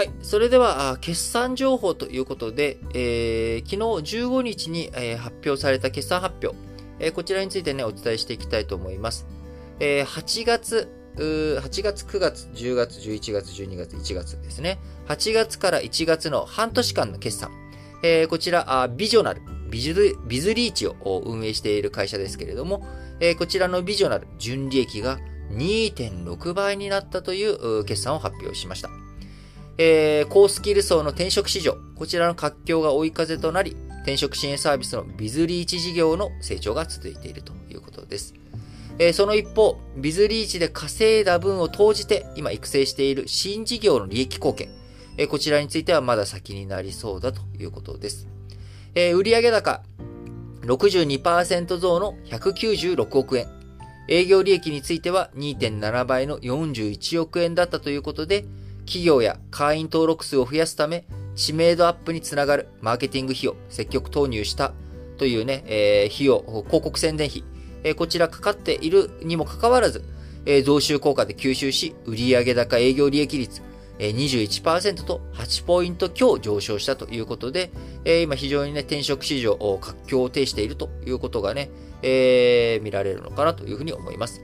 [0.00, 0.10] はい。
[0.22, 6.56] それでは、決算情報ということで、えー、昨日15日に、え、発表された決算発表、
[6.98, 9.26] えー、こちらについてね、お伝えしていきたいと思います。
[9.78, 14.78] えー、8月、8月、9月、10月、11月、12月、1月ですね。
[15.08, 17.50] 8月から1月の半年間の決算。
[18.02, 20.94] えー、こちら、ビジョナル、ビジュビズリーチを
[21.26, 22.86] 運営している会社ですけれども、
[23.20, 25.18] えー、こちらのビジョナル、純利益が
[25.50, 28.88] 2.6倍になったという決算を発表しました。
[29.82, 38.34] えー、高スキル層の転職市場、こちらの活況が追い風となり、転職支援サービスのビズリーチ事業の成長が続いているということです。
[38.98, 44.68] えー、その一方、ビズリーチで稼いだ分を投じて、今育成している新事業の利益貢献、
[45.16, 48.28] えー、こちらについてはまだ先になりそうだということです。
[48.94, 49.80] えー、売上高、
[50.60, 53.46] 62%増の196億円。
[54.08, 58.44] 営業利益については2.7倍の41億円だったということで、
[58.90, 61.04] 企業や会員登録数を増やすため、
[61.36, 64.72] 知名度アップにつながるマーケティング費用、積極投入した
[65.16, 67.44] というね、えー、費用、広告宣伝費、
[67.84, 70.02] えー、こちらかかっているにもかかわらず、
[70.44, 73.62] えー、増収効果で吸収し、売上高営業利益率、
[74.00, 77.70] えー、21%と8ポイント強上昇したということで、
[78.04, 81.70] えー、今非常にね、転職市場、活況を呈しているということがね、
[82.02, 84.42] えー、見られるのかなというふうに思います。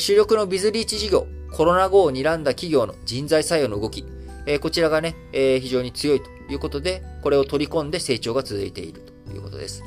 [0.00, 4.04] 主力のビズリーチ事業、コロナ後を睨んだ企業の人材採用の動き、
[4.46, 9.82] えこちらがね、え非常に強いということで、これを取り込んで成長が続いているということです。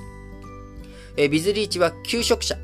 [1.18, 2.58] えビズリーチは求職者、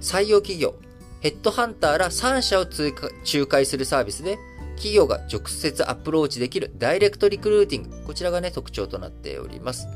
[0.00, 0.74] 採用企業、
[1.20, 4.38] ヘッドハンターら3社を仲介するサービスで、
[4.76, 9.88] 企業が直接アプローチできるダイレクトリクルーティング、こちらがね、特徴となっております。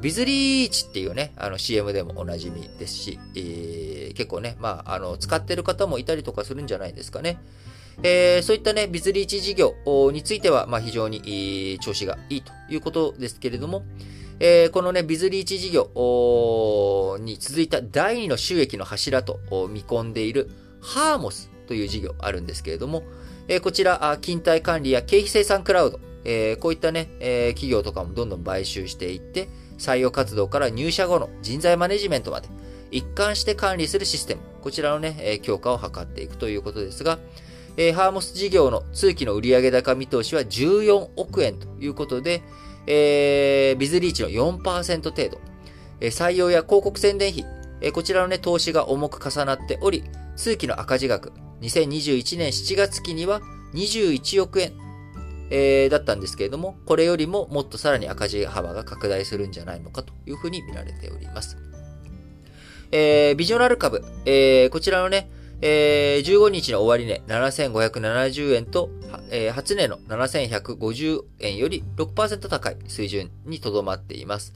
[0.00, 7.38] ビズリーチっていうね、あの CM でもおなじみですし、えー、結構ね、まあ、あの、使ってる方もいたりとかするんじゃないですかね。
[8.02, 9.74] えー、そういったね、ビズリーチ事業
[10.12, 13.84] については、まあ、非常に調子がいいということですけれども、
[14.38, 23.02] えー、このね、ビズリーチ事業に続いた第2の収益の柱と見込んでいるハーモスという事業あるんですけれども、
[23.48, 32.48] えー、こちら、勤怠管理や経費生産クラウド、えー、こういったね、えー、企業とかもどんどん買収していって、採用活動から入社後の人材マネジメントまで
[32.90, 37.18] 一貫して管理するシステム、こちらのね、強化を図っていくということですが、
[37.76, 42.42] えー、ハーモス事業の通期の売上高見通しは14億円ということで、
[42.86, 45.40] えー、ビズリーチの4%程度、
[46.00, 47.44] えー、採用や広告宣伝費、
[47.80, 50.04] えー、こちらのね、投資が重く重なっており、
[50.36, 53.40] 通期の赤字額、2021年7月期には
[53.74, 54.72] 21億円、
[55.50, 61.56] えー、だったんですけれども、これよりももっとさらに赤字幅が拡大するんじゃないのかというふうに見られております。
[62.92, 65.30] えー、ビジョナル株、えー、こちらのね、
[65.62, 68.90] えー、15日の終値7570円と、
[69.30, 74.54] えー、初値の7150円より6%高い水準にとどまっています。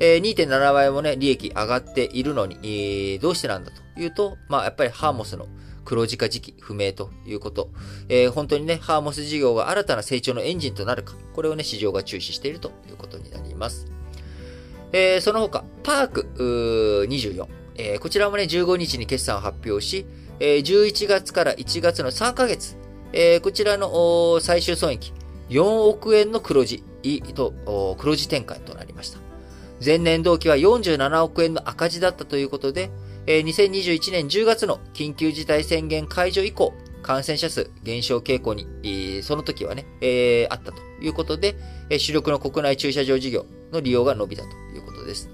[0.00, 5.48] えー、2.7倍もね、利益上がっているのに、えー、どうしてなんだというと、まあ、やっぱりハーモスの
[5.84, 7.70] 黒字化時期不明ということ。
[8.08, 13.86] えー、本当にね、ハーモス事業が新たな成長のエンジンとなるか、これをね、市場が注視しているということになります。
[14.92, 17.46] えー、その他、パーク24。
[17.74, 20.06] えー、こちらもね、15日に決算を発表し、
[20.40, 22.76] えー、11月から1月の3ヶ月、
[23.12, 25.12] えー、こちらの最終損益、
[25.48, 26.84] 4億円の黒字
[27.34, 29.18] と、黒字展開となりました。
[29.84, 32.90] 前年同期は47億円の赤字だったということで、
[33.26, 36.72] え2021年10月の緊急事態宣言解除以降、
[37.02, 41.56] 感染者数減少傾向に、その時はね、えー、あったということで、
[41.98, 45.30] 主力の国内駐車場事業の利用が伸びたということです。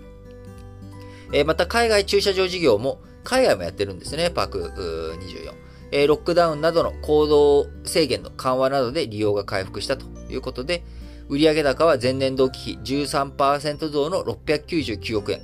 [1.33, 4.73] えまた、海外駐車場事業も、海外もやってるんですね、パーク
[5.21, 5.53] 24。
[5.91, 10.85] えロックダウンなどの行動制限の緩和などで利用が回復したということで、
[11.29, 15.41] 売上高は前年同期比13%増の699億円。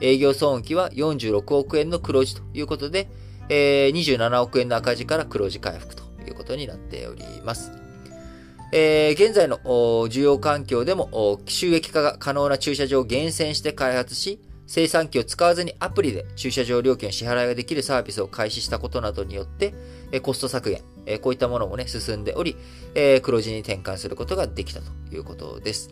[0.00, 3.08] 営業損益は46億円の黒字ということで、
[3.48, 7.70] えー、27億円の赤字から黒字回復ということになっております。
[8.72, 14.40] えー、現在の需要環境でも収益化が可能な駐車場を厳選して開発し、
[14.72, 19.74] 生産機を使わずにアプリで駐車場料金支払いができるサービスを開始したことなどによって、
[20.22, 20.80] コスト削減、
[21.20, 22.56] こういったものもね、進んでおり、
[23.20, 25.90] 黒字に転換することができたということです。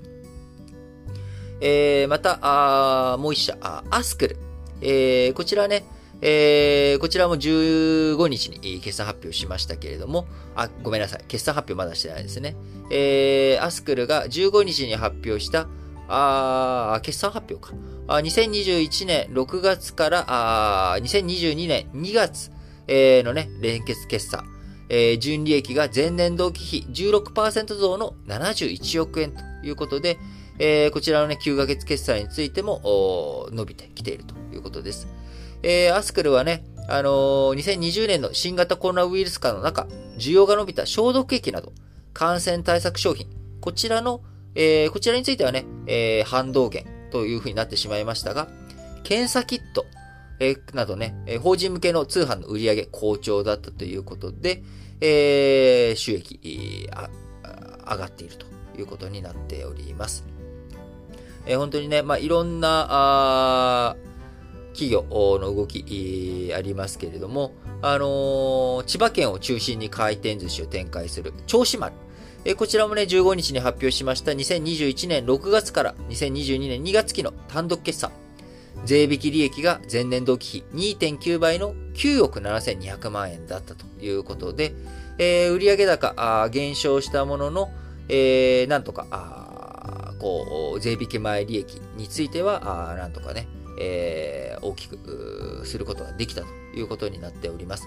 [1.61, 4.37] えー、また、あもう一社、アスクル。
[4.81, 5.85] えー、こちらね、
[6.23, 10.26] えー、こちらも15日に決算発表しましたけれども、
[10.56, 11.25] あ、ごめんなさい。
[11.29, 12.56] 決算発表まだしてないですね。
[12.91, 15.69] えー、アスクルが15日に発表した、
[16.12, 17.75] あ決算発表か。
[18.09, 22.51] あ2021年6月からあ2022年2月、
[22.89, 24.45] えー、のね、連結決算。
[24.93, 30.19] えー、純利益が前年同期比16%増の71億円ということで、
[30.59, 35.07] えー、こちらのね、9ヶ月決済についても伸びてきているということです。
[35.62, 39.87] えー、アスクルはね、あのー、2020年の新型コロナウイルス化の中、
[40.19, 41.73] 需要が伸びた消毒液など、
[42.12, 43.29] 感染対策商品、
[43.61, 44.23] こちらの、
[44.55, 48.49] えー、こちらについてはね、えー、反動減というふうになってしまいましたが、
[49.02, 49.87] 検査キット、
[50.38, 54.62] えー、などね、え法人向けの通販の売り上げ好調だったということで、
[55.00, 58.47] えー、収益、上がっていると
[58.79, 60.25] いうことになっております。
[61.47, 63.97] えー、本当にね、まあ、いろんな、あ
[64.73, 65.02] 企業
[65.38, 67.52] の動き、ありますけれども、
[67.82, 71.94] あのー、千葉県を中心に回転寿司を展開する、銚子丸。
[72.45, 78.13] え、こちらもね、15日に発表しました2021年6月から2022年2月期の単独決算。
[78.87, 84.73] 税引き利益が前年度期比2.9倍の9億7200万円だったということで、
[85.19, 87.71] えー、売上高あ減少したものの、
[88.09, 93.49] えー、なんとか、あこう、税引き前利益については、あなんとかね、
[93.79, 97.87] えー、大きくすることができたということになっております。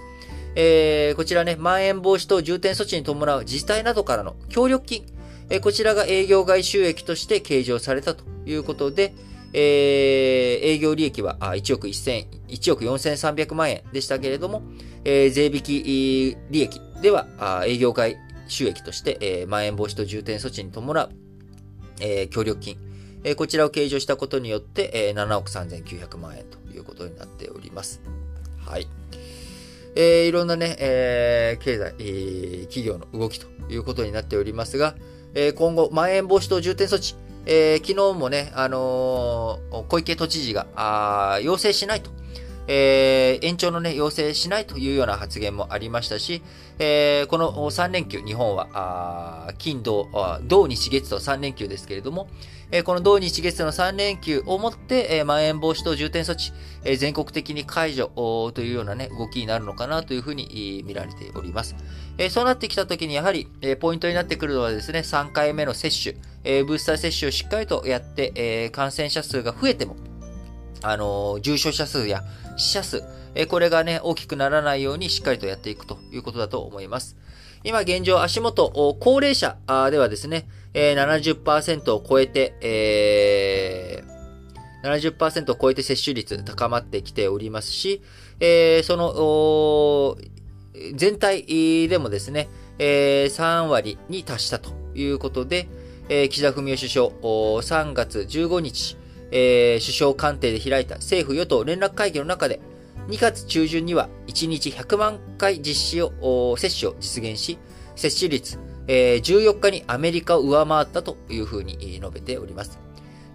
[0.55, 5.05] えー、こちらね、まん延防止等重点措置に伴う自治体などからの協力金、
[5.49, 9.13] えー、こちらが営業外収益として計上されたということで、
[9.53, 9.61] えー、
[10.65, 14.63] 営業利益は1億1000、1億4300万円でしたけれども、
[15.05, 17.27] えー、税引き利益では
[17.65, 18.17] 営業外
[18.47, 21.09] 収益として、えー、まん延防止等重点措置に伴う、
[21.99, 22.77] えー、協力金、
[23.23, 28.01] えこちらを計上したことによって、え7億3900万円ということになっております。
[28.65, 28.87] はい。
[29.95, 34.95] えー、いろんなね、えー、経済、えー、企業の動きということになっておりますが、
[35.33, 42.11] えー、今後、まん延防止等重点措置、えー、昨日もね、あのー、小池都知事が、あ要請しないと。
[42.65, 46.41] えー、延長のね、要請しないというような発言もありましたし、
[46.79, 50.07] えー、この3連休、日本は、あ金、土、
[50.43, 52.29] 土日月と3連休ですけれども、
[52.71, 56.51] え、この土日月の3連休をもって、え、まん延防止等重点措置、
[56.83, 58.07] え、全国的に解除
[58.53, 61.75] というようなね、動きになるのかなというふうに見られております。
[62.17, 69.95] え、そうなってきたときに、やはり、え、ポイントになってくるのはですね、3回目の接種、え、ブースター接種をしっかりとやって、え、感染者数が増えても、
[70.81, 72.23] あの、重症者数や
[72.57, 73.03] 死者数、
[73.35, 77.15] えこれがね、大きくならないようにしっかりとやっていくということだと思います。
[77.63, 78.69] 今現状足元、
[78.99, 79.57] 高齢者
[79.89, 88.01] ではですね、70%を超えて、えー、70%を超えて接種率高まってきておりますし、
[88.41, 90.17] えー、その、
[90.95, 92.49] 全体でもですね、
[92.79, 95.69] えー、3割に達したということで、
[96.09, 98.97] えー、岸田文雄首相、3月15日、
[99.31, 102.59] えー、首相官邸で開いた政府与党連絡会議の中で、
[103.07, 107.59] 2月中旬には1日100万回実施を、接種を実現し、
[107.95, 112.79] 接種率、えー、14日にアメリカを上回ったというふうに述べております。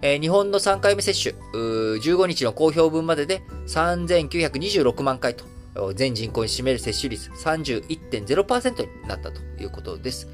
[0.01, 5.45] えー、日本の3回目接種、15日の公表分までで3926万回と、
[5.93, 10.27] 全人口に占める接種率31.0%になったということです。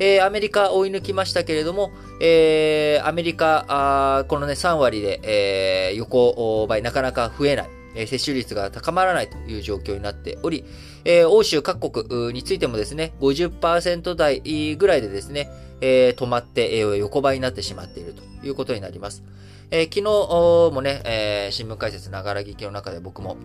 [0.00, 7.77] えー、アメリカ追い抜きましたけれども、えー、アメリカ、このね、3割で、えー、横ばいなかなか増えない。
[7.94, 10.64] え接種率が高まらないという状況になっており、
[11.04, 19.22] え欧州各国についてもですね、50%台ぐらいでですね、え止まって、え横ばいになってしまっているということになります。
[19.70, 23.36] え昨日もね、え新聞解説ながら聞きの中で僕も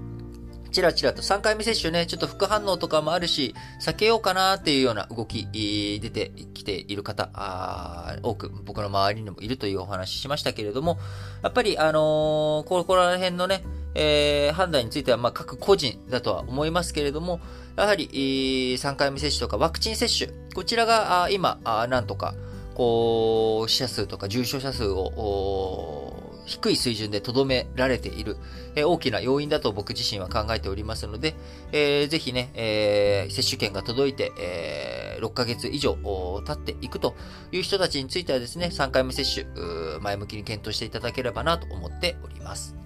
[0.73, 5.47] チラチラと3回目接種ね、ちょっと副反応とかもあるし、避けようかなっていうような動き、
[6.01, 10.97] 出てきている方、あ多く僕の周りにもいるというお話しましたけれども、
[11.43, 13.63] やっぱり、あのー、ここら辺のね、
[13.95, 17.39] えー、判断については、まあ、各個人だとは思いますけれども、
[17.75, 22.33] やはり、3回目接種とかワクチン接種、こちらが、今、なんとか、
[22.75, 26.13] こう、死者数とか重症者数を、
[26.45, 28.37] 低い水準で留められている、
[28.75, 31.35] 大きな要因だと僕自身は考えておりますので、
[31.71, 37.15] えー、ぜひね、えー、接種券が届いて、えー、6ヶ月以上経っていくと
[37.51, 39.45] いう人たちについてはですね、3回目接種、
[40.01, 42.82] 前向きに検討していただければなと思っております。